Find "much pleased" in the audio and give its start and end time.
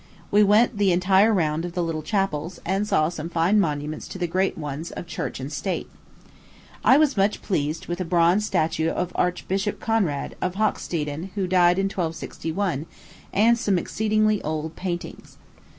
7.17-7.85